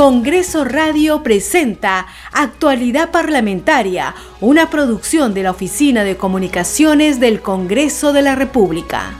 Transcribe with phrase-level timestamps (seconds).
[0.00, 8.22] Congreso Radio presenta Actualidad Parlamentaria, una producción de la Oficina de Comunicaciones del Congreso de
[8.22, 9.10] la República.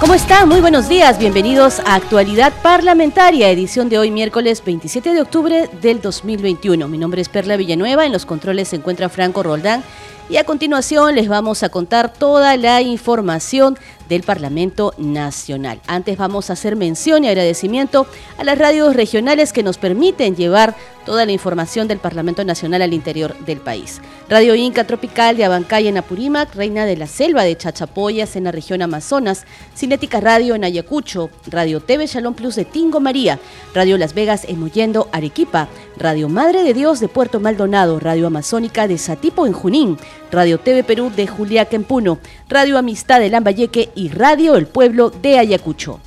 [0.00, 0.48] ¿Cómo están?
[0.48, 6.00] Muy buenos días, bienvenidos a Actualidad Parlamentaria, edición de hoy miércoles 27 de octubre del
[6.00, 6.88] 2021.
[6.88, 9.84] Mi nombre es Perla Villanueva, en los controles se encuentra Franco Roldán
[10.28, 15.80] y a continuación les vamos a contar toda la información del Parlamento Nacional.
[15.86, 18.06] Antes vamos a hacer mención y agradecimiento
[18.38, 22.92] a las radios regionales que nos permiten llevar toda la información del Parlamento Nacional al
[22.92, 24.00] interior del país.
[24.28, 28.52] Radio Inca Tropical de Abancay en Apurímac, Reina de la Selva de Chachapoyas en la
[28.52, 29.44] región Amazonas,
[29.76, 33.38] Cinética Radio en Ayacucho, Radio TV Shalom Plus de Tingo María,
[33.74, 38.88] Radio Las Vegas en Muyendo, Arequipa, Radio Madre de Dios de Puerto Maldonado, Radio Amazónica
[38.88, 39.98] de Satipo en Junín,
[40.32, 42.18] Radio TV Perú de Juliaca en Puno,
[42.48, 46.00] Radio Amistad de Lambayeque y Radio El Pueblo de Ayacucho.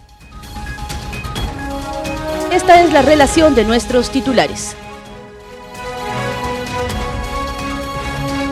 [2.52, 4.76] Esta es la relación de nuestros titulares.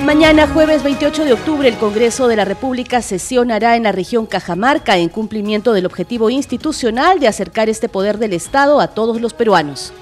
[0.05, 4.97] Mañana, jueves 28 de octubre, el Congreso de la República sesionará en la región Cajamarca
[4.97, 9.93] en cumplimiento del objetivo institucional de acercar este poder del Estado a todos los peruanos.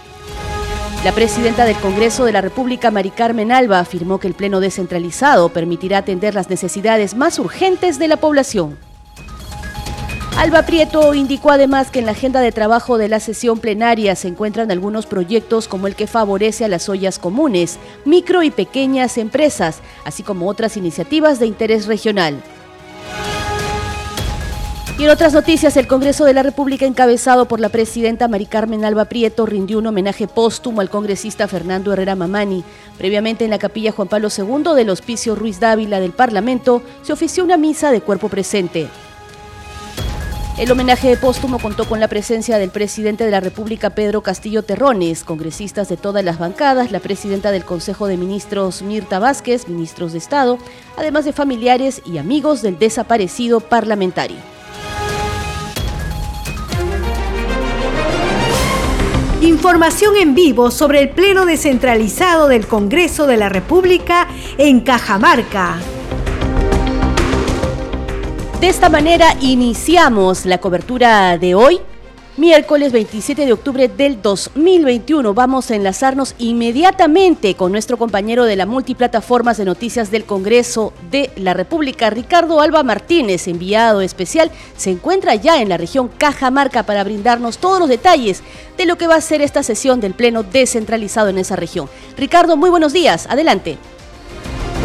[1.06, 5.48] La presidenta del Congreso de la República, Mari Carmen Alba, afirmó que el Pleno descentralizado
[5.48, 8.78] permitirá atender las necesidades más urgentes de la población.
[10.38, 14.28] Alba Prieto indicó además que en la agenda de trabajo de la sesión plenaria se
[14.28, 19.80] encuentran algunos proyectos como el que favorece a las ollas comunes, micro y pequeñas empresas,
[20.06, 22.42] así como otras iniciativas de interés regional.
[24.98, 28.86] Y en otras noticias, el Congreso de la República, encabezado por la presidenta Mari Carmen
[28.86, 32.64] Alba Prieto, rindió un homenaje póstumo al congresista Fernando Herrera Mamani.
[32.98, 37.44] Previamente, en la capilla Juan Pablo II del Hospicio Ruiz Dávila del Parlamento, se ofició
[37.44, 38.88] una misa de cuerpo presente.
[40.56, 45.24] El homenaje póstumo contó con la presencia del presidente de la República, Pedro Castillo Terrones,
[45.24, 50.20] congresistas de todas las bancadas, la presidenta del Consejo de Ministros, Mirta Vázquez, ministros de
[50.20, 50.60] Estado,
[50.96, 54.38] además de familiares y amigos del desaparecido parlamentario.
[59.42, 64.28] Información en vivo sobre el Pleno descentralizado del Congreso de la República
[64.60, 65.80] en Cajamarca.
[68.64, 71.82] De esta manera iniciamos la cobertura de hoy,
[72.38, 75.34] miércoles 27 de octubre del 2021.
[75.34, 81.30] Vamos a enlazarnos inmediatamente con nuestro compañero de la multiplataformas de noticias del Congreso de
[81.36, 84.50] la República, Ricardo Alba Martínez, enviado especial.
[84.78, 88.44] Se encuentra ya en la región Cajamarca para brindarnos todos los detalles
[88.78, 91.90] de lo que va a ser esta sesión del Pleno descentralizado en esa región.
[92.16, 93.28] Ricardo, muy buenos días.
[93.30, 93.78] Adelante.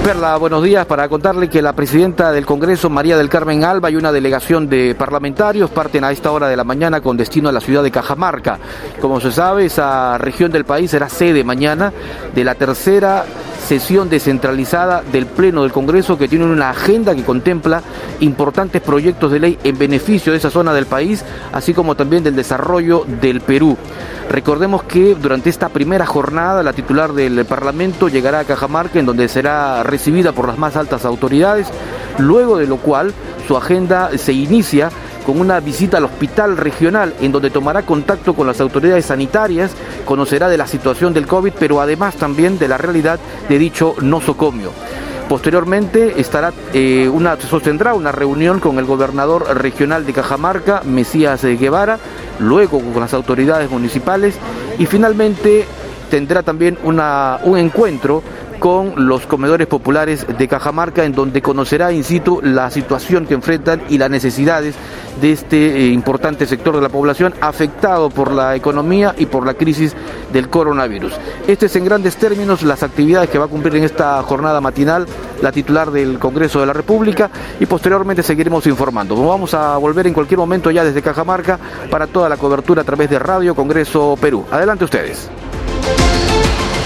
[0.04, 3.96] Perla, buenos días para contarle que la presidenta del Congreso, María del Carmen Alba, y
[3.96, 7.60] una delegación de parlamentarios parten a esta hora de la mañana con destino a la
[7.60, 8.58] ciudad de Cajamarca.
[9.00, 11.92] Como se sabe, esa región del país será sede mañana
[12.34, 13.24] de la tercera
[13.66, 17.82] sesión descentralizada del Pleno del Congreso que tiene una agenda que contempla
[18.20, 21.22] importantes proyectos de ley en beneficio de esa zona del país,
[21.52, 23.76] así como también del desarrollo del Perú.
[24.30, 29.28] Recordemos que durante esta primera jornada la titular del Parlamento llegará a Cajamarca en donde
[29.28, 31.66] será recibida por las más altas autoridades,
[32.18, 33.12] luego de lo cual
[33.48, 34.90] su agenda se inicia
[35.26, 39.72] con una visita al hospital regional en donde tomará contacto con las autoridades sanitarias,
[40.04, 44.70] conocerá de la situación del COVID, pero además también de la realidad de dicho nosocomio.
[45.28, 51.98] Posteriormente estará eh, una, sostendrá una reunión con el gobernador regional de Cajamarca, Mesías Guevara,
[52.38, 54.36] luego con las autoridades municipales
[54.78, 55.66] y finalmente
[56.08, 58.22] tendrá también una, un encuentro
[58.58, 63.82] con los comedores populares de Cajamarca, en donde conocerá in situ la situación que enfrentan
[63.88, 64.74] y las necesidades
[65.20, 69.54] de este eh, importante sector de la población afectado por la economía y por la
[69.54, 69.94] crisis
[70.32, 71.14] del coronavirus.
[71.46, 75.06] Este es en grandes términos las actividades que va a cumplir en esta jornada matinal
[75.42, 79.16] la titular del Congreso de la República y posteriormente seguiremos informando.
[79.16, 81.58] Vamos a volver en cualquier momento ya desde Cajamarca
[81.90, 84.44] para toda la cobertura a través de Radio Congreso Perú.
[84.50, 85.30] Adelante ustedes.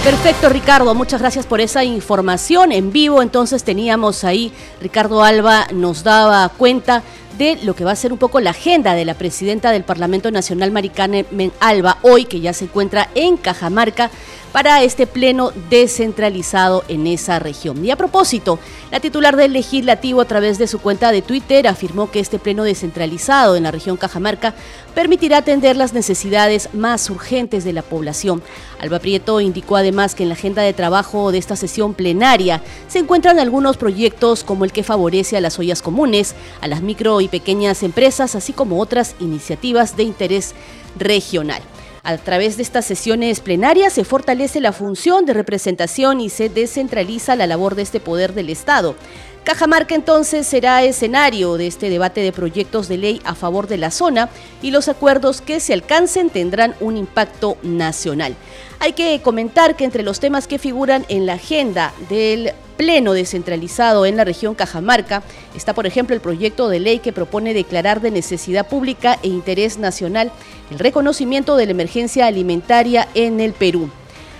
[0.05, 0.97] Perfecto, Ricardo.
[0.97, 3.23] Muchas gracias por esa información en vivo.
[3.23, 7.05] Entonces teníamos ahí, Ricardo Alba nos daba cuenta
[7.39, 10.33] de lo que va a ser un poco la agenda de la presidenta del Parlamento
[10.33, 11.25] Nacional, Maricane
[11.61, 14.11] Alba, hoy que ya se encuentra en Cajamarca,
[14.53, 17.85] para este pleno descentralizado en esa región.
[17.85, 18.59] Y a propósito,
[18.91, 22.65] la titular del legislativo a través de su cuenta de Twitter afirmó que este pleno
[22.65, 24.55] descentralizado en la región Cajamarca
[24.95, 28.43] permitirá atender las necesidades más urgentes de la población.
[28.79, 32.99] Alba Prieto indicó además que en la agenda de trabajo de esta sesión plenaria se
[32.99, 37.29] encuentran algunos proyectos como el que favorece a las ollas comunes, a las micro y
[37.29, 40.55] pequeñas empresas, así como otras iniciativas de interés
[40.99, 41.63] regional.
[42.05, 47.37] A través de estas sesiones plenarias se fortalece la función de representación y se descentraliza
[47.37, 48.97] la labor de este poder del Estado.
[49.45, 53.93] Cajamarca entonces será escenario de este debate de proyectos de ley a favor de la
[53.93, 54.31] zona
[54.63, 58.35] y los acuerdos que se alcancen tendrán un impacto nacional.
[58.83, 64.07] Hay que comentar que entre los temas que figuran en la agenda del pleno descentralizado
[64.07, 65.23] en la región Cajamarca
[65.55, 69.79] está, por ejemplo, el proyecto de ley que propone declarar de necesidad pública e interés
[69.79, 70.33] nacional
[70.73, 73.89] el reconocimiento de la emergencia alimentaria en el Perú.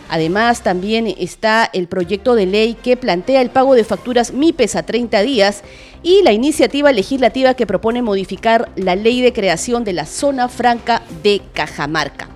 [0.09, 4.83] Además, también está el proyecto de ley que plantea el pago de facturas MIPES a
[4.83, 5.63] 30 días
[6.03, 11.03] y la iniciativa legislativa que propone modificar la ley de creación de la zona franca
[11.23, 12.29] de Cajamarca.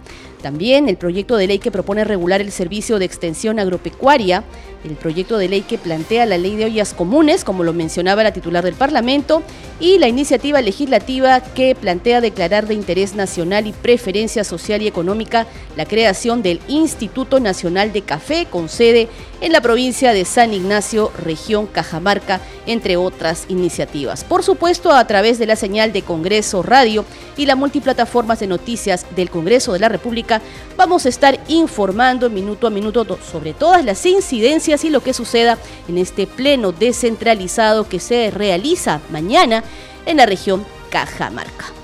[0.46, 4.44] También el proyecto de ley que propone regular el servicio de extensión agropecuaria,
[4.84, 8.32] el proyecto de ley que plantea la ley de ollas comunes, como lo mencionaba la
[8.32, 9.42] titular del Parlamento,
[9.80, 15.48] y la iniciativa legislativa que plantea declarar de interés nacional y preferencia social y económica
[15.76, 19.08] la creación del Instituto Nacional de Café con sede
[19.40, 24.24] en la provincia de San Ignacio, región Cajamarca, entre otras iniciativas.
[24.24, 27.04] Por supuesto, a través de la señal de Congreso Radio
[27.36, 30.40] y la multiplataformas de noticias del Congreso de la República,
[30.76, 35.58] vamos a estar informando minuto a minuto sobre todas las incidencias y lo que suceda
[35.88, 39.62] en este pleno descentralizado que se realiza mañana
[40.06, 41.75] en la región Cajamarca.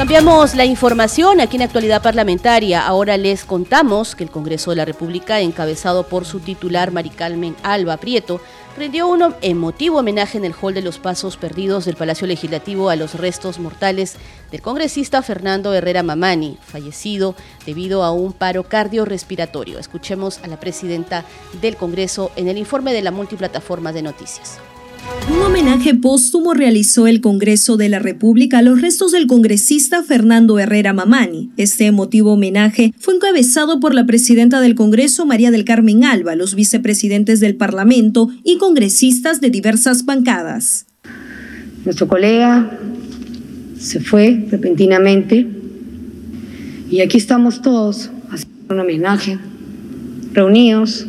[0.00, 2.86] Cambiamos la información aquí en Actualidad Parlamentaria.
[2.86, 7.98] Ahora les contamos que el Congreso de la República, encabezado por su titular Maricarmen Alba
[7.98, 8.40] Prieto,
[8.78, 12.96] rindió un emotivo homenaje en el Hall de los Pasos Perdidos del Palacio Legislativo a
[12.96, 14.16] los restos mortales
[14.50, 17.34] del congresista Fernando Herrera Mamani, fallecido
[17.66, 19.78] debido a un paro cardiorrespiratorio.
[19.78, 21.26] Escuchemos a la presidenta
[21.60, 24.60] del Congreso en el informe de la multiplataforma de noticias.
[25.30, 30.58] Un homenaje póstumo realizó el Congreso de la República a los restos del congresista Fernando
[30.58, 31.50] Herrera Mamani.
[31.56, 36.54] Este emotivo homenaje fue encabezado por la presidenta del Congreso, María del Carmen Alba, los
[36.54, 40.86] vicepresidentes del Parlamento y congresistas de diversas bancadas.
[41.84, 42.78] Nuestro colega
[43.78, 45.46] se fue repentinamente
[46.90, 49.38] y aquí estamos todos haciendo un homenaje,
[50.34, 51.06] reunidos,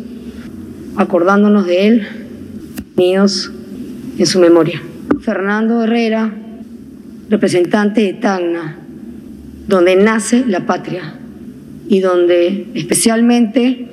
[0.96, 2.08] acordándonos de él,
[2.96, 3.52] unidos
[4.18, 4.82] en su memoria.
[5.22, 6.34] Fernando Herrera,
[7.30, 8.78] representante de Tacna,
[9.68, 11.16] donde nace la patria
[11.88, 13.88] y donde especialmente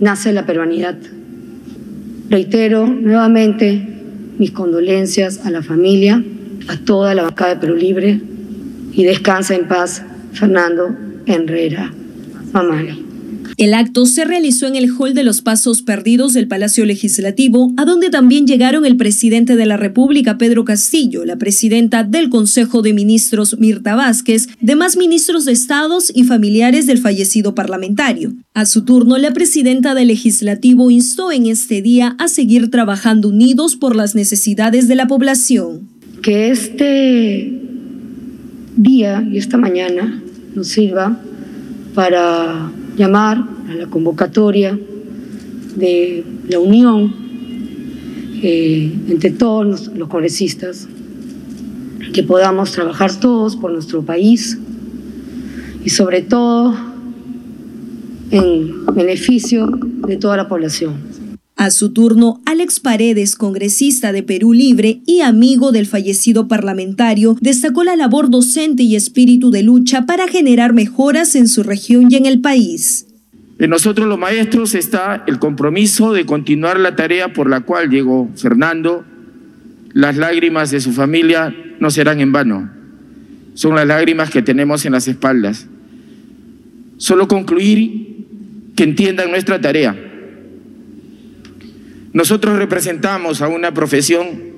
[0.00, 0.96] nace la peruanidad.
[2.28, 3.86] Reitero nuevamente
[4.38, 6.22] mis condolencias a la familia,
[6.68, 8.20] a toda la bancada de Perú Libre
[8.92, 10.02] y descansa en paz
[10.32, 10.94] Fernando
[11.26, 11.92] Herrera
[12.52, 13.03] Mamani.
[13.56, 17.84] El acto se realizó en el Hall de los Pasos Perdidos del Palacio Legislativo, a
[17.84, 22.92] donde también llegaron el presidente de la República, Pedro Castillo, la presidenta del Consejo de
[22.92, 28.32] Ministros, Mirta Vázquez, demás ministros de Estados y familiares del fallecido parlamentario.
[28.54, 33.76] A su turno, la presidenta del Legislativo instó en este día a seguir trabajando unidos
[33.76, 35.88] por las necesidades de la población.
[36.22, 37.60] Que este
[38.76, 40.22] día y esta mañana
[40.54, 41.20] nos sirva
[41.94, 44.78] para llamar a la convocatoria
[45.76, 47.14] de la unión
[48.42, 50.86] eh, entre todos los, los congresistas,
[52.12, 54.58] que podamos trabajar todos por nuestro país
[55.84, 56.74] y sobre todo
[58.30, 61.13] en beneficio de toda la población.
[61.64, 67.84] A su turno, Alex Paredes, congresista de Perú Libre y amigo del fallecido parlamentario, destacó
[67.84, 72.26] la labor docente y espíritu de lucha para generar mejoras en su región y en
[72.26, 73.06] el país.
[73.58, 78.28] En nosotros los maestros está el compromiso de continuar la tarea por la cual llegó
[78.36, 79.06] Fernando.
[79.94, 82.70] Las lágrimas de su familia no serán en vano.
[83.54, 85.66] Son las lágrimas que tenemos en las espaldas.
[86.98, 88.26] Solo concluir
[88.76, 90.03] que entiendan nuestra tarea
[92.14, 94.54] nosotros representamos a una profesión,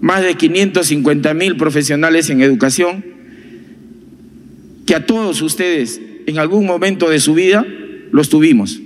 [0.00, 3.04] más de 550 mil profesionales en educación,
[4.86, 7.66] que a todos ustedes en algún momento de su vida
[8.12, 8.80] los tuvimos.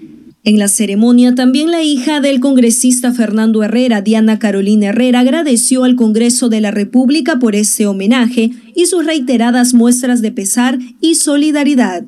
[0.44, 5.94] En la ceremonia, también la hija del congresista Fernando Herrera, Diana Carolina Herrera, agradeció al
[5.94, 12.04] Congreso de la República por ese homenaje y sus reiteradas muestras de pesar y solidaridad.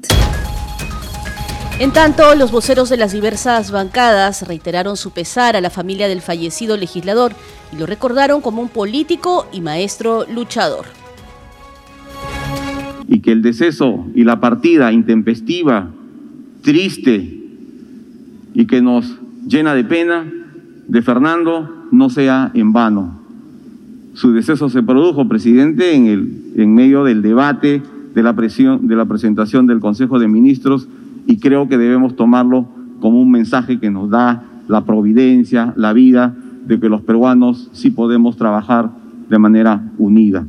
[1.80, 6.20] En tanto, los voceros de las diversas bancadas reiteraron su pesar a la familia del
[6.20, 7.32] fallecido legislador
[7.72, 10.84] y lo recordaron como un político y maestro luchador.
[13.08, 15.90] Y que el deceso y la partida intempestiva,
[16.62, 17.40] triste
[18.54, 19.12] y que nos
[19.44, 20.32] llena de pena
[20.86, 23.18] de Fernando no sea en vano.
[24.14, 27.82] Su deceso se produjo, presidente, en, el, en medio del debate
[28.14, 30.86] de la, presión, de la presentación del Consejo de Ministros
[31.26, 32.66] y creo que debemos tomarlo
[33.00, 36.34] como un mensaje que nos da la providencia, la vida,
[36.66, 38.90] de que los peruanos sí podemos trabajar
[39.28, 40.46] de manera unida.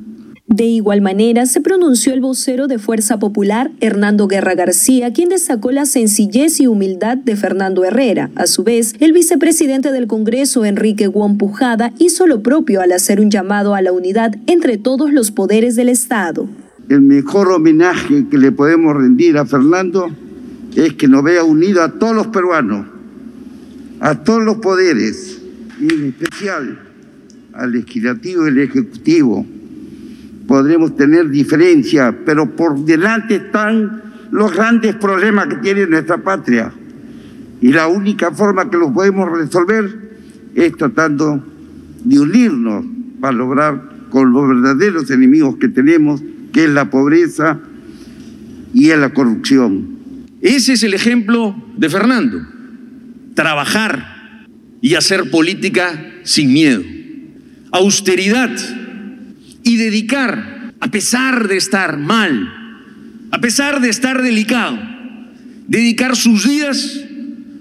[0.47, 5.71] De igual manera, se pronunció el vocero de Fuerza Popular, Hernando Guerra García, quien destacó
[5.71, 8.29] la sencillez y humildad de Fernando Herrera.
[8.35, 13.31] A su vez, el vicepresidente del Congreso, Enrique Guampujada, hizo lo propio al hacer un
[13.31, 16.47] llamado a la unidad entre todos los poderes del Estado.
[16.89, 20.11] El mejor homenaje que le podemos rendir a Fernando
[20.75, 22.85] es que nos vea unido a todos los peruanos,
[24.01, 25.41] a todos los poderes,
[25.79, 26.79] y en especial
[27.53, 29.45] al legislativo y al ejecutivo.
[30.47, 36.71] Podremos tener diferencias, pero por delante están los grandes problemas que tiene nuestra patria.
[37.61, 40.05] Y la única forma que los podemos resolver
[40.53, 41.43] es tratando
[42.03, 42.85] de unirnos
[43.19, 47.59] para lograr con los verdaderos enemigos que tenemos, que es la pobreza
[48.73, 49.94] y es la corrupción.
[50.41, 52.45] Ese es el ejemplo de Fernando.
[53.33, 54.45] Trabajar
[54.81, 56.83] y hacer política sin miedo.
[57.71, 58.51] Austeridad
[59.63, 62.65] y dedicar, a pesar de estar mal,
[63.31, 64.77] a pesar de estar delicado,
[65.67, 67.01] dedicar sus días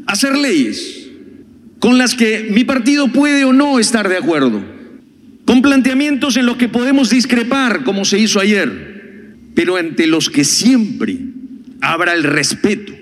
[0.07, 1.09] a hacer leyes
[1.78, 4.64] con las que mi partido puede o no estar de acuerdo,
[5.45, 10.45] con planteamientos en los que podemos discrepar, como se hizo ayer, pero ante los que
[10.45, 11.19] siempre
[11.84, 12.92] abra el respeto.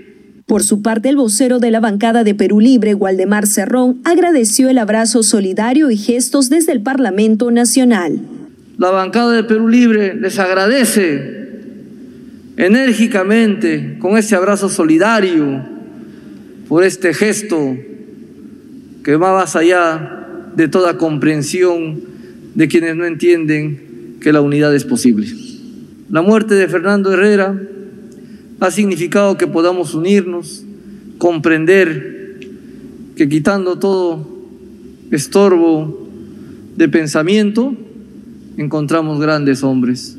[0.46, 4.78] Por su parte, el vocero de la bancada de Perú Libre, Waldemar Cerrón, agradeció el
[4.78, 8.20] abrazo solidario y gestos desde el Parlamento Nacional.
[8.76, 11.42] La bancada de Perú Libre les agradece
[12.56, 15.64] enérgicamente con este abrazo solidario
[16.68, 17.76] por este gesto
[19.04, 22.00] que va más allá de toda comprensión
[22.54, 25.26] de quienes no entienden que la unidad es posible.
[26.10, 27.58] La muerte de Fernando Herrera
[28.62, 30.64] ha significado que podamos unirnos,
[31.18, 32.38] comprender
[33.16, 34.24] que quitando todo
[35.10, 36.06] estorbo
[36.76, 37.74] de pensamiento,
[38.56, 40.16] encontramos grandes hombres.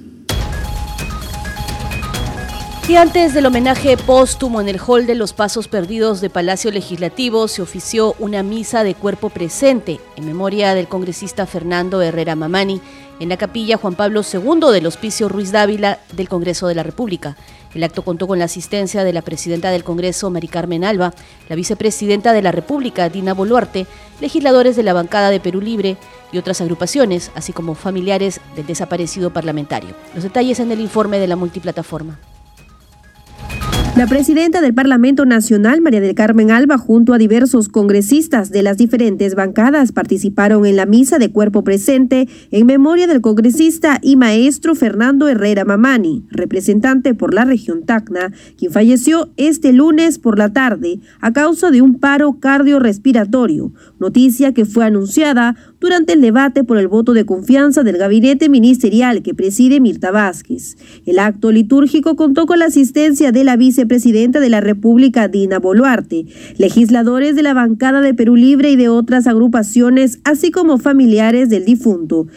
[2.85, 7.47] Y antes del homenaje póstumo en el hall de los Pasos Perdidos de Palacio Legislativo
[7.47, 12.81] se ofició una misa de cuerpo presente en memoria del congresista Fernando Herrera Mamani
[13.21, 17.37] en la capilla Juan Pablo II del Hospicio Ruiz Dávila del Congreso de la República.
[17.73, 21.13] El acto contó con la asistencia de la presidenta del Congreso, Mari Carmen Alba,
[21.47, 23.87] la vicepresidenta de la República, Dina Boluarte,
[24.19, 25.95] legisladores de la bancada de Perú Libre
[26.33, 29.95] y otras agrupaciones, así como familiares del desaparecido parlamentario.
[30.13, 32.19] Los detalles en el informe de la multiplataforma.
[33.95, 38.75] La presidenta del Parlamento Nacional, María del Carmen Alba, junto a diversos congresistas de las
[38.75, 44.73] diferentes bancadas, participaron en la misa de cuerpo presente en memoria del congresista y maestro
[44.73, 50.99] Fernando Herrera Mamani, representante por la región Tacna, quien falleció este lunes por la tarde
[51.21, 53.73] a causa de un paro cardiorrespiratorio,
[54.03, 59.21] noticia que fue anunciada durante el debate por el voto de confianza del gabinete ministerial
[59.21, 60.75] que preside Mirta Vázquez.
[61.05, 66.25] El acto litúrgico contó con la asistencia de la vicepresidenta de la República, Dina Boluarte,
[66.57, 71.63] legisladores de la bancada de Perú Libre y de otras agrupaciones, así como familiares del
[71.63, 72.27] difunto.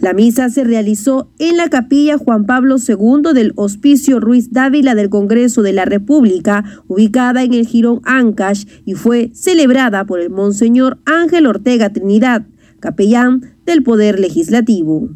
[0.00, 5.08] La misa se realizó en la capilla Juan Pablo II del Hospicio Ruiz Dávila del
[5.08, 10.98] Congreso de la República, ubicada en el Girón Ancash, y fue celebrada por el Monseñor
[11.06, 12.46] Ángel Ortega Trinidad
[12.80, 15.08] capellán del Poder Legislativo.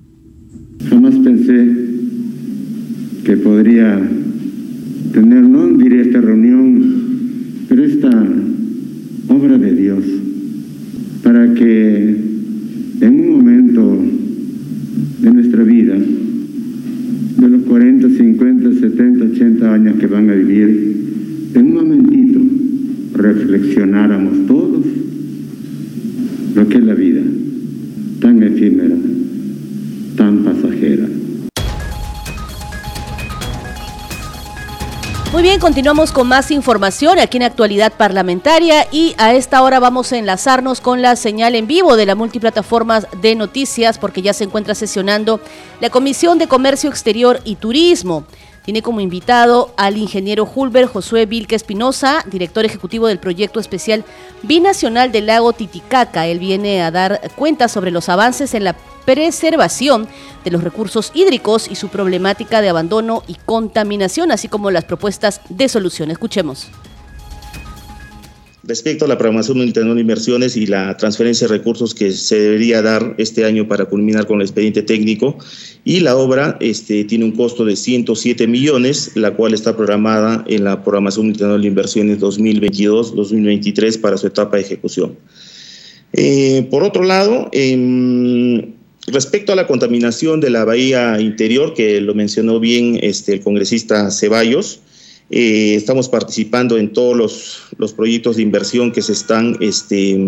[0.89, 1.69] Jamás pensé
[3.25, 4.01] que podría
[5.13, 6.95] tener, no diría esta reunión,
[7.69, 8.09] pero esta
[9.29, 10.05] obra de Dios,
[11.25, 12.17] para que
[13.01, 13.99] en un momento
[15.23, 21.67] de nuestra vida, de los 40, 50, 70, 80 años que van a vivir, en
[21.67, 22.41] un momentito
[23.15, 24.85] reflexionáramos todos
[26.55, 27.23] lo que es la vida
[28.21, 28.97] tan efímera,
[30.17, 31.07] tan pasajera.
[35.33, 40.13] Muy bien, continuamos con más información aquí en Actualidad Parlamentaria y a esta hora vamos
[40.13, 44.43] a enlazarnos con la señal en vivo de la multiplataforma de noticias porque ya se
[44.43, 45.41] encuentra sesionando
[45.81, 48.25] la Comisión de Comercio Exterior y Turismo.
[48.71, 54.05] Tiene como invitado al ingeniero Hulber Josué Vilque Espinosa, director ejecutivo del proyecto especial
[54.45, 56.29] binacional del lago Titicaca.
[56.29, 60.07] Él viene a dar cuenta sobre los avances en la preservación
[60.45, 65.41] de los recursos hídricos y su problemática de abandono y contaminación, así como las propuestas
[65.49, 66.13] de solución.
[66.13, 66.69] Escuchemos.
[68.71, 73.17] Respecto a la programación de inversiones y la transferencia de recursos que se debería dar
[73.19, 75.37] este año para culminar con el expediente técnico,
[75.85, 80.63] y la obra este, tiene un costo de 107 millones, la cual está programada en
[80.63, 85.17] la programación de inversiones 2022-2023 para su etapa de ejecución.
[86.13, 88.77] Eh, por otro lado, en
[89.09, 94.13] Respecto a la contaminación de la bahía interior, que lo mencionó bien este, el congresista
[94.13, 94.83] Ceballos,
[95.31, 97.17] eh, estamos participando en todos
[97.79, 100.19] los, proyectos de inversión que se están este,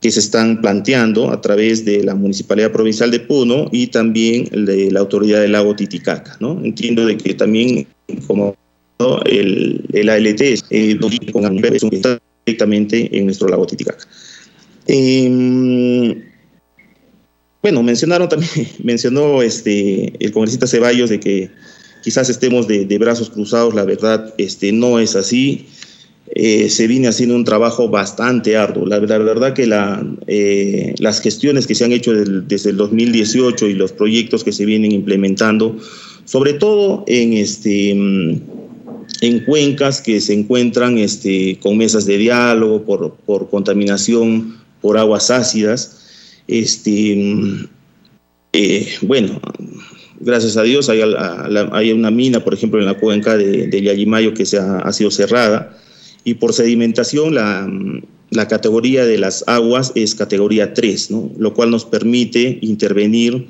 [0.00, 4.90] que se están planteando a través de la Municipalidad Provincial de Puno y también de
[4.90, 6.36] la Autoridad del Lago Titicaca.
[6.40, 6.60] ¿no?
[6.62, 7.86] Entiendo de que también
[8.26, 8.54] como
[9.26, 10.98] el, el ALT eh,
[11.90, 14.06] está directamente en nuestro lago Titicaca.
[14.86, 16.22] Eh,
[17.62, 21.50] bueno, mencionaron también, mencionó este, el congresista Ceballos de que
[22.04, 25.66] quizás estemos de, brazos cruzados, la verdad este, no es así.
[26.36, 28.86] Eh, se viene haciendo un trabajo bastante arduo.
[28.86, 33.74] La, verdad que la, eh, las gestiones que se han hecho desde el 2018 y
[33.74, 35.78] los proyectos que se vienen implementando,
[36.26, 43.14] sobre todo en, este, en cuencas que se encuentran este, con mesas de diálogo por,
[43.26, 46.02] por contaminación por aguas ácidas,
[46.46, 47.16] este,
[48.52, 49.40] eh, bueno,
[50.20, 54.58] gracias a Dios hay, una mina, por ejemplo, en la cuenca de, de que se
[54.58, 55.76] ha, sido cerrada
[56.24, 57.70] y por sedimentación la,
[58.30, 61.30] la, categoría de las aguas es categoría 3, ¿no?
[61.38, 63.48] lo cual nos permite intervenir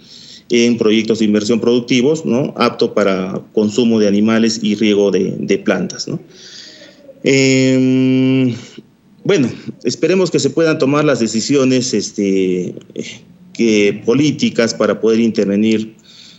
[0.50, 2.52] en proyectos de inversión productivos, ¿no?
[2.56, 6.09] apto para consumo de animales y riego de, plantas.
[6.09, 6.21] ¿no?
[7.23, 8.54] Eh,
[9.25, 9.49] bueno,
[9.85, 12.75] esperemos que se puedan tomar las decisiones este,
[13.54, 15.94] que, políticas para poder intervenir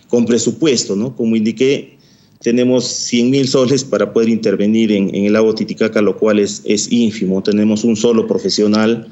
[0.09, 1.15] con presupuesto, ¿no?
[1.15, 1.97] Como indiqué,
[2.41, 6.91] tenemos 100 mil soles para poder intervenir en, el lago Titicaca, lo cual es, es,
[6.91, 7.41] ínfimo.
[7.41, 9.07] Tenemos un solo profesional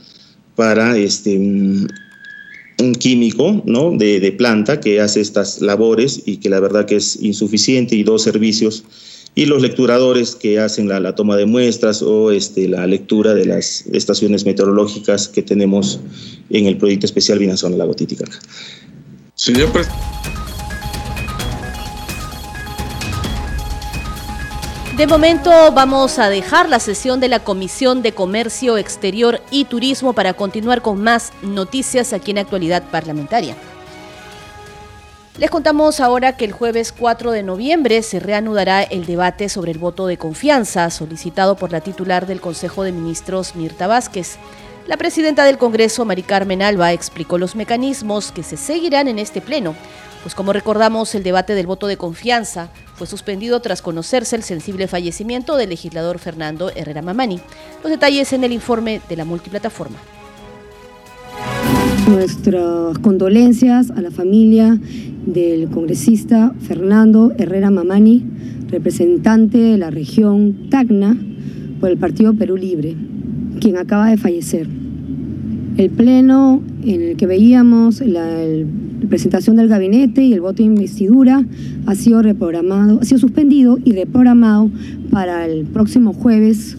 [0.55, 1.88] para este, un
[2.99, 3.91] químico ¿no?
[3.91, 8.03] de, de planta que hace estas labores y que la verdad que es insuficiente y
[8.03, 8.84] dos servicios
[9.36, 13.86] y los lecturadores que hacen la, toma de muestras o este, la lectura de las
[13.88, 15.99] estaciones meteorológicas que tenemos
[16.49, 18.39] en el proyecto especial Binación Lago Titicaca.
[19.36, 19.71] Señor
[24.97, 30.13] De momento vamos a dejar la sesión de la Comisión de Comercio Exterior y Turismo
[30.13, 33.56] para continuar con más noticias aquí en Actualidad Parlamentaria.
[35.39, 39.79] Les contamos ahora que el jueves 4 de noviembre se reanudará el debate sobre el
[39.79, 44.38] voto de confianza solicitado por la titular del Consejo de Ministros, Mirta Vázquez.
[44.86, 49.41] La presidenta del Congreso, Mari Carmen Alba, explicó los mecanismos que se seguirán en este
[49.41, 49.73] pleno,
[50.23, 54.88] pues como recordamos, el debate del voto de confianza fue suspendido tras conocerse el sensible
[54.88, 57.41] fallecimiento del legislador Fernando Herrera Mamani.
[57.83, 59.97] Los detalles en el informe de la multiplataforma.
[62.07, 64.79] Nuestras condolencias a la familia
[65.25, 68.25] del congresista Fernando Herrera Mamani,
[68.69, 71.17] representante de la región Tacna
[71.81, 72.95] por el Partido Perú Libre,
[73.59, 74.67] quien acaba de fallecer.
[75.75, 78.38] El pleno en el que veíamos la,
[79.08, 81.46] presentación del gabinete y el voto de investidura
[81.86, 84.70] ha sido reprogramado, ha sido suspendido y reprogramado
[85.12, 86.78] para el próximo jueves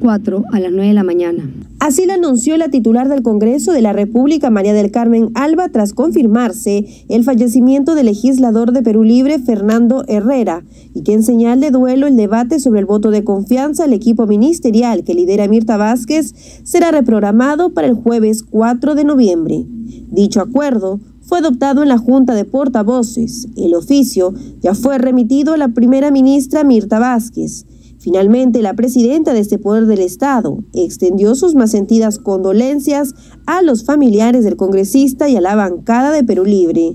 [0.00, 1.50] 4 a las 9 de la mañana.
[1.78, 5.92] Así lo anunció la titular del Congreso de la República, María del Carmen Alba, tras
[5.92, 11.70] confirmarse el fallecimiento del legislador de Perú Libre, Fernando Herrera, y que en señal de
[11.70, 16.34] duelo el debate sobre el voto de confianza al equipo ministerial que lidera Mirta Vázquez
[16.64, 19.66] será reprogramado para el jueves 4 de noviembre.
[20.10, 23.48] Dicho acuerdo fue adoptado en la Junta de Portavoces.
[23.56, 27.66] El oficio ya fue remitido a la primera ministra Mirta Vázquez.
[27.98, 33.14] Finalmente, la presidenta de este poder del Estado extendió sus más sentidas condolencias
[33.46, 36.94] a los familiares del congresista y a la bancada de Perú Libre.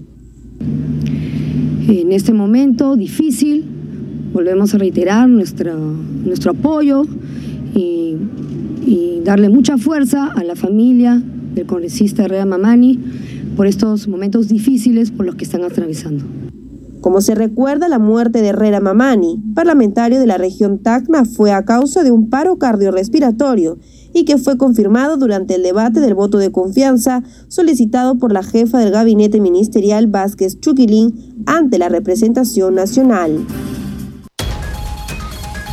[1.89, 3.65] En este momento difícil,
[4.33, 7.03] volvemos a reiterar nuestro, nuestro apoyo
[7.75, 8.15] y,
[8.85, 11.21] y darle mucha fuerza a la familia
[11.53, 12.99] del congresista Herrera Mamani
[13.61, 16.23] por estos momentos difíciles por los que están atravesando.
[16.99, 21.63] Como se recuerda, la muerte de Herrera Mamani, parlamentario de la región Tacna, fue a
[21.63, 23.77] causa de un paro cardiorrespiratorio
[24.15, 28.79] y que fue confirmado durante el debate del voto de confianza solicitado por la jefa
[28.79, 33.45] del gabinete ministerial Vázquez Chuquilín ante la representación nacional.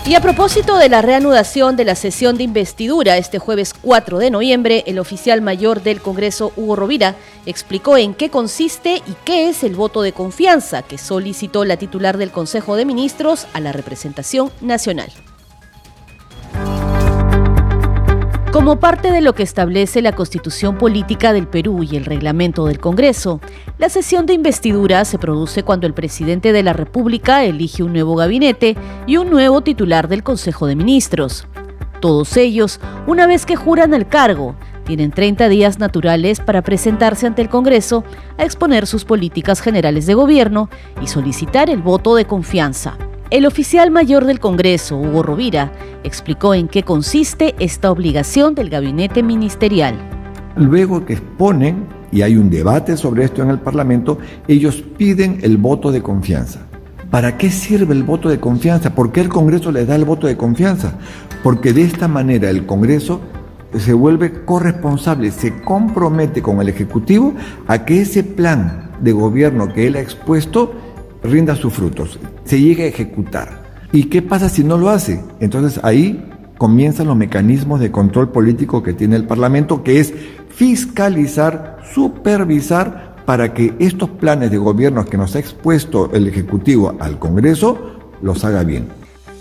[0.09, 4.31] Y a propósito de la reanudación de la sesión de investidura este jueves 4 de
[4.31, 9.63] noviembre, el oficial mayor del Congreso, Hugo Rovira, explicó en qué consiste y qué es
[9.65, 14.51] el voto de confianza que solicitó la titular del Consejo de Ministros a la representación
[14.63, 15.13] nacional.
[18.59, 22.81] Como parte de lo que establece la Constitución Política del Perú y el reglamento del
[22.81, 23.41] Congreso,
[23.79, 28.17] la sesión de investidura se produce cuando el presidente de la República elige un nuevo
[28.17, 31.47] gabinete y un nuevo titular del Consejo de Ministros.
[32.01, 37.43] Todos ellos, una vez que juran el cargo, tienen 30 días naturales para presentarse ante
[37.43, 38.03] el Congreso
[38.39, 40.69] a exponer sus políticas generales de gobierno
[41.01, 42.99] y solicitar el voto de confianza.
[43.31, 45.71] El oficial mayor del Congreso, Hugo Rovira,
[46.03, 49.97] explicó en qué consiste esta obligación del gabinete ministerial.
[50.57, 54.17] Luego que exponen, y hay un debate sobre esto en el Parlamento,
[54.49, 56.61] ellos piden el voto de confianza.
[57.11, 58.95] ¿Para qué sirve el voto de confianza?
[58.95, 60.95] ¿Por qué el Congreso les da el voto de confianza?
[61.43, 63.21] Porque de esta manera el Congreso
[63.77, 67.35] se vuelve corresponsable, se compromete con el Ejecutivo
[67.67, 70.73] a que ese plan de gobierno que él ha expuesto
[71.23, 73.63] rinda sus frutos, se llegue a ejecutar.
[73.93, 75.23] ¿Y qué pasa si no lo hace?
[75.41, 76.25] Entonces ahí
[76.59, 80.13] comienzan los mecanismos de control político que tiene el Parlamento, que es
[80.51, 87.19] fiscalizar, supervisar para que estos planes de gobierno que nos ha expuesto el Ejecutivo al
[87.19, 87.79] Congreso
[88.21, 88.89] los haga bien.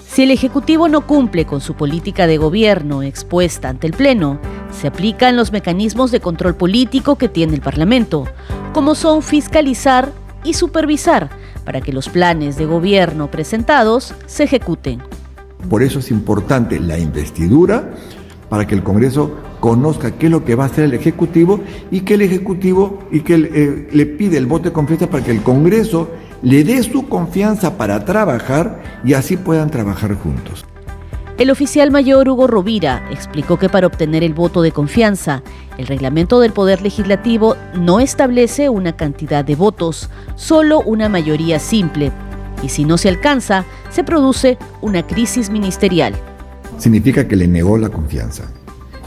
[0.08, 4.40] Si el Ejecutivo no cumple con su política de gobierno expuesta ante el Pleno,
[4.72, 8.26] se aplican los mecanismos de control político que tiene el Parlamento,
[8.74, 10.12] como son fiscalizar
[10.44, 11.30] y supervisar
[11.68, 15.02] para que los planes de gobierno presentados se ejecuten.
[15.70, 17.92] Por eso es importante la investidura
[18.48, 21.60] para que el Congreso conozca qué es lo que va a hacer el Ejecutivo
[21.92, 25.32] y que el Ejecutivo y que eh, le pide el voto de confianza para que
[25.32, 26.10] el Congreso
[26.42, 30.66] le dé su confianza para trabajar y así puedan trabajar juntos.
[31.38, 35.44] El oficial mayor Hugo Rovira explicó que para obtener el voto de confianza,
[35.78, 42.12] el reglamento del Poder Legislativo no establece una cantidad de votos, solo una mayoría simple.
[42.64, 46.16] Y si no se alcanza, se produce una crisis ministerial.
[46.78, 48.44] Significa que le negó la confianza.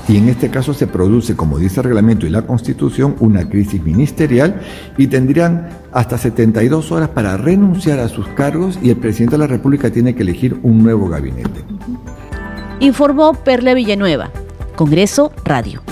[0.08, 3.82] Y en este caso se produce, como dice el reglamento y la constitución, una crisis
[3.82, 4.60] ministerial
[4.96, 9.46] y tendrían hasta 72 horas para renunciar a sus cargos y el presidente de la
[9.46, 11.64] República tiene que elegir un nuevo gabinete
[12.80, 14.30] informó Perla Villanueva,
[14.74, 15.82] Congreso Radio.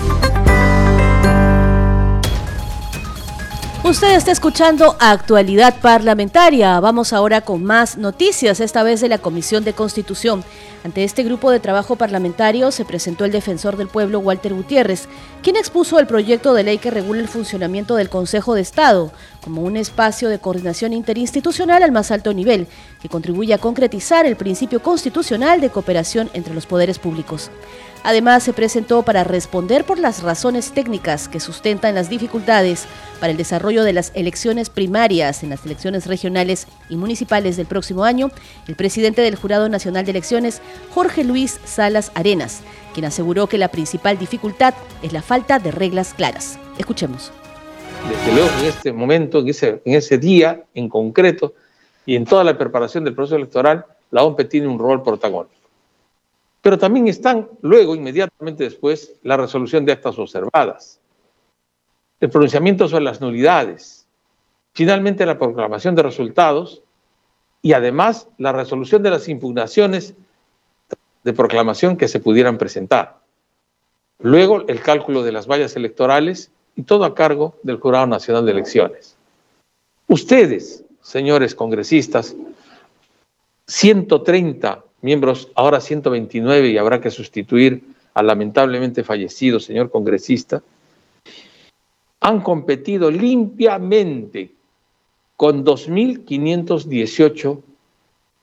[3.81, 6.81] Usted está escuchando Actualidad Parlamentaria.
[6.81, 10.43] Vamos ahora con más noticias, esta vez de la Comisión de Constitución.
[10.83, 15.07] Ante este grupo de trabajo parlamentario se presentó el defensor del pueblo Walter Gutiérrez,
[15.41, 19.11] quien expuso el proyecto de ley que regula el funcionamiento del Consejo de Estado
[19.49, 22.67] como un espacio de coordinación interinstitucional al más alto nivel,
[23.01, 27.49] que contribuye a concretizar el principio constitucional de cooperación entre los poderes públicos.
[28.03, 32.85] Además, se presentó para responder por las razones técnicas que sustentan las dificultades
[33.19, 38.03] para el desarrollo de las elecciones primarias en las elecciones regionales y municipales del próximo
[38.03, 38.29] año,
[38.67, 40.61] el presidente del Jurado Nacional de Elecciones,
[40.93, 42.61] Jorge Luis Salas Arenas,
[42.93, 46.59] quien aseguró que la principal dificultad es la falta de reglas claras.
[46.77, 47.31] Escuchemos.
[48.07, 49.47] Desde luego, en este momento, en
[49.95, 51.53] ese, día en concreto
[52.05, 55.55] y en toda la preparación del proceso electoral, la OMP tiene un rol protagónico.
[56.61, 60.99] Pero también están luego, inmediatamente después, la resolución de actas observadas,
[62.19, 64.07] el pronunciamiento sobre las nulidades,
[64.73, 66.83] finalmente la proclamación de resultados
[67.61, 70.15] y además la resolución de las impugnaciones
[71.23, 73.19] de proclamación que se pudieran presentar.
[74.19, 78.53] Luego el cálculo de las vallas electorales y todo a cargo del Jurado Nacional de
[78.53, 79.17] Elecciones.
[80.07, 82.37] Ustedes, señores congresistas,
[83.67, 90.63] 130 miembros, ahora 129 y habrá que sustituir al lamentablemente fallecido señor congresista,
[92.21, 94.53] han competido limpiamente
[95.35, 97.61] con 2.518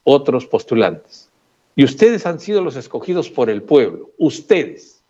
[0.04, 1.30] otros postulantes.
[1.74, 5.02] Y ustedes han sido los escogidos por el pueblo, ustedes.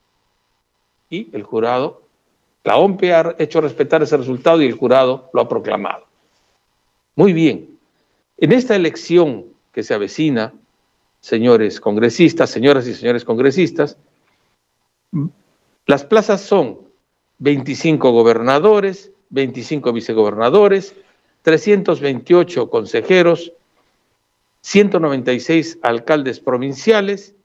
[1.10, 2.05] Y el jurado,
[2.66, 6.04] la OMP ha hecho respetar ese resultado y el jurado lo ha proclamado.
[7.14, 7.78] Muy bien,
[8.38, 10.52] en esta elección que se avecina,
[11.20, 13.96] señores congresistas, señoras y señores congresistas,
[15.86, 16.80] las plazas son
[17.38, 20.96] 25 gobernadores, 25 vicegobernadores,
[21.42, 23.52] 328 consejeros,
[24.62, 27.36] 196 alcaldes provinciales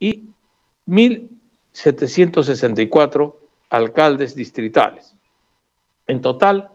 [0.00, 0.24] y
[0.88, 3.41] 1.764
[3.72, 5.14] alcaldes distritales.
[6.06, 6.70] En total,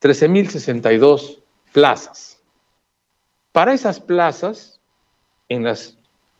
[0.00, 1.42] 13.062
[1.74, 2.40] plazas.
[3.52, 4.80] Para esas plazas,
[5.50, 5.98] en las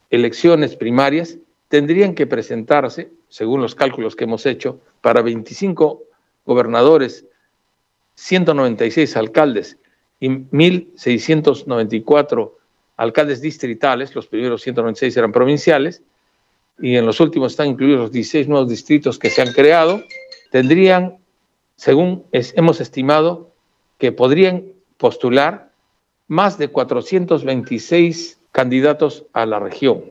[0.09, 1.37] elecciones primarias,
[1.69, 6.05] tendrían que presentarse, según los cálculos que hemos hecho, para 25
[6.47, 7.27] gobernadores,
[8.15, 9.77] 196 alcaldes
[10.21, 12.53] y 1.694
[12.97, 16.03] alcaldes distritales, los primeros 196 eran provinciales,
[16.79, 20.03] y en los últimos están incluidos los 16 nuevos distritos que se han creado,
[20.51, 21.19] tendrían,
[21.77, 23.53] según hemos estimado,
[23.99, 24.65] que podrían
[24.97, 25.73] postular
[26.29, 30.05] más de 426 candidatos a la región.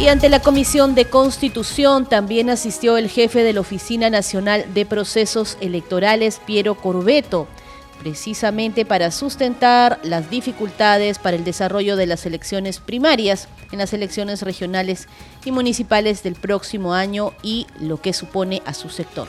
[0.00, 4.86] Y ante la Comisión de Constitución también asistió el jefe de la Oficina Nacional de
[4.86, 7.48] Procesos Electorales, Piero Corbeto,
[7.98, 14.42] precisamente para sustentar las dificultades para el desarrollo de las elecciones primarias en las elecciones
[14.42, 15.08] regionales
[15.44, 19.28] y municipales del próximo año y lo que supone a su sector.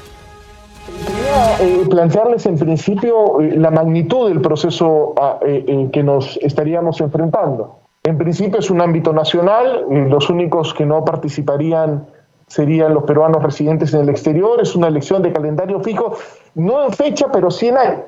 [1.62, 7.80] Eh, plantearles en principio eh, la magnitud del proceso ah, eh, que nos estaríamos enfrentando.
[8.04, 12.08] En principio es un ámbito nacional, los únicos que no participarían
[12.48, 16.16] serían los peruanos residentes en el exterior, es una elección de calendario fijo,
[16.56, 18.06] no en fecha, pero sí en año,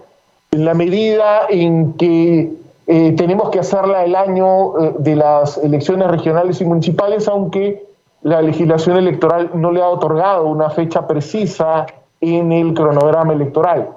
[0.53, 2.51] en la medida en que
[2.85, 7.85] eh, tenemos que hacerla el año eh, de las elecciones regionales y municipales, aunque
[8.21, 11.85] la legislación electoral no le ha otorgado una fecha precisa
[12.19, 13.91] en el cronograma electoral.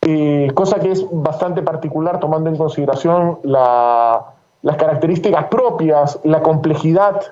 [0.00, 4.24] Eh, cosa que es bastante particular tomando en consideración la,
[4.62, 7.22] las características propias, la complejidad,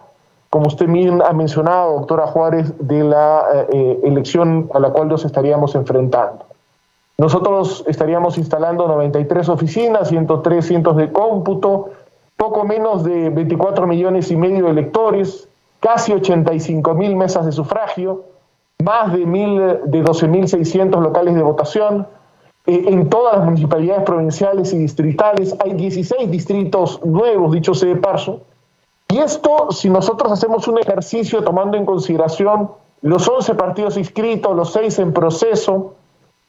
[0.48, 3.66] como usted bien ha mencionado, doctora Juárez, de la
[4.04, 6.53] elección a la cual nos estaríamos enfrentando.
[7.16, 11.90] Nosotros estaríamos instalando 93 oficinas, 103 cientos de cómputo,
[12.36, 15.48] poco menos de 24 millones y medio de electores,
[15.80, 18.24] casi 85 mil mesas de sufragio,
[18.82, 22.06] más de, mil, de 12.600 locales de votación,
[22.66, 27.96] eh, en todas las municipalidades provinciales y distritales hay 16 distritos nuevos, dicho sea de
[27.96, 28.40] paso.
[29.08, 32.70] Y esto, si nosotros hacemos un ejercicio tomando en consideración
[33.02, 35.94] los 11 partidos inscritos, los 6 en proceso,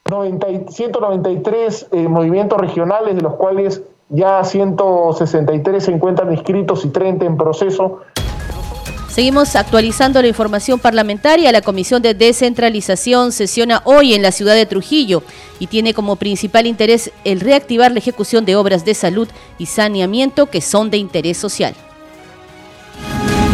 [0.08, 7.38] 193 eh, movimientos regionales, de los cuales ya 163 se encuentran inscritos y 30 en
[7.38, 8.02] proceso,
[9.16, 11.50] Seguimos actualizando la información parlamentaria.
[11.54, 15.24] La Comisión de Descentralización sesiona hoy en la ciudad de Trujillo
[15.58, 20.48] y tiene como principal interés el reactivar la ejecución de obras de salud y saneamiento
[20.48, 21.76] que son de interés social.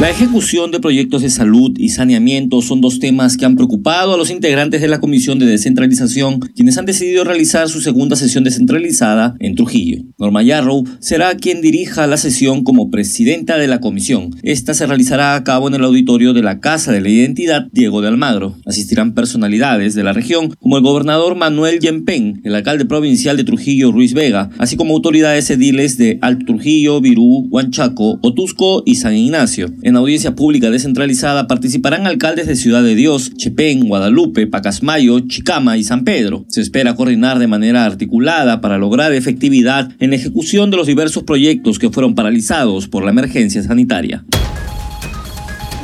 [0.02, 4.18] La ejecución de proyectos de salud y saneamiento son dos temas que han preocupado a
[4.18, 9.36] los integrantes de la Comisión de Descentralización, quienes han decidido realizar su segunda sesión descentralizada
[9.38, 10.02] en Trujillo.
[10.22, 14.36] Norma Yarrow será quien dirija la sesión como presidenta de la comisión.
[14.44, 18.02] Esta se realizará a cabo en el auditorio de la Casa de la Identidad Diego
[18.02, 18.56] de Almagro.
[18.68, 23.92] Asistirán personalidades de la región como el gobernador Manuel Yempen, el alcalde provincial de Trujillo
[23.92, 29.74] Ruiz Vega, así como autoridades ediles de Alto Trujillo, Virú, Huanchaco, Otusco y San Ignacio.
[29.82, 35.84] En audiencia pública descentralizada participarán alcaldes de Ciudad de Dios, Chepén, Guadalupe, Pacasmayo, Chicama y
[35.84, 36.46] San Pedro.
[36.48, 41.24] Se espera coordinar de manera articulada para lograr efectividad en la ejecución de los diversos
[41.24, 44.26] proyectos que fueron paralizados por la emergencia sanitaria.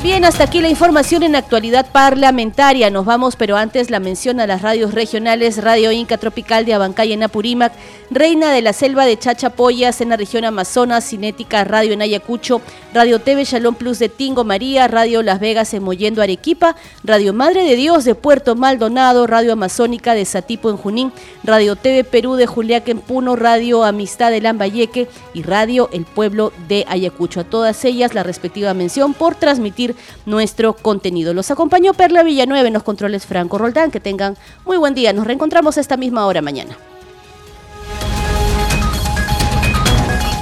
[0.00, 2.88] Bien, hasta aquí la información en actualidad parlamentaria.
[2.88, 7.12] Nos vamos, pero antes la mención a las radios regionales, Radio Inca Tropical de Abancay
[7.12, 7.72] en Apurímac,
[8.08, 12.60] Reina de la Selva de Chachapoyas en la región Amazonas, Cinética Radio en Ayacucho,
[12.94, 17.64] Radio TV Shalom Plus de Tingo María, Radio Las Vegas en Moyendo Arequipa, Radio Madre
[17.64, 22.46] de Dios de Puerto Maldonado, Radio Amazónica de Satipo en Junín, Radio TV Perú de
[22.46, 27.40] Juliaca en Puno, Radio Amistad de Lambayeque y Radio El Pueblo de Ayacucho.
[27.40, 29.87] A todas ellas la respectiva mención por transmitir
[30.26, 31.34] nuestro contenido.
[31.34, 33.90] Los acompañó Perla Villanueva en los controles Franco Roldán.
[33.90, 35.12] Que tengan muy buen día.
[35.12, 36.76] Nos reencontramos a esta misma hora mañana.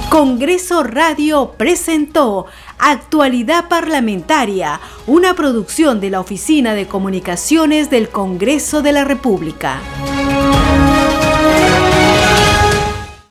[0.09, 2.45] Congreso Radio presentó
[2.79, 9.79] Actualidad Parlamentaria, una producción de la Oficina de Comunicaciones del Congreso de la República.